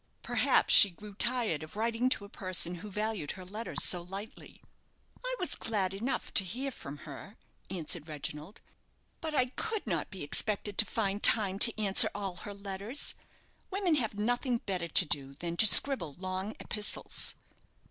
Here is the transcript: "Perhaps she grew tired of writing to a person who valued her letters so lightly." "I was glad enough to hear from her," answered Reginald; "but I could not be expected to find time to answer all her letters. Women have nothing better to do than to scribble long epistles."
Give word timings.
"Perhaps 0.23 0.73
she 0.73 0.89
grew 0.89 1.13
tired 1.13 1.61
of 1.61 1.75
writing 1.75 2.09
to 2.09 2.25
a 2.25 2.27
person 2.27 2.73
who 2.81 2.89
valued 2.89 3.33
her 3.33 3.45
letters 3.45 3.83
so 3.83 4.01
lightly." 4.01 4.59
"I 5.23 5.35
was 5.39 5.53
glad 5.53 5.93
enough 5.93 6.33
to 6.33 6.43
hear 6.43 6.71
from 6.71 6.97
her," 7.05 7.37
answered 7.69 8.07
Reginald; 8.07 8.61
"but 9.19 9.35
I 9.35 9.45
could 9.45 9.85
not 9.85 10.09
be 10.09 10.23
expected 10.23 10.79
to 10.79 10.85
find 10.85 11.21
time 11.21 11.59
to 11.59 11.79
answer 11.79 12.09
all 12.15 12.37
her 12.37 12.53
letters. 12.55 13.13
Women 13.69 13.93
have 13.93 14.15
nothing 14.15 14.57
better 14.65 14.87
to 14.87 15.05
do 15.05 15.35
than 15.35 15.55
to 15.57 15.67
scribble 15.67 16.13
long 16.17 16.55
epistles." 16.59 17.35